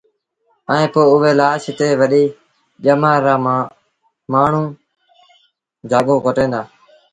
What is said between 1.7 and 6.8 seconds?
تي وڏيٚ ڄمآر رآ مآڻهوٚٚݩجآڳو ڪٽين دآ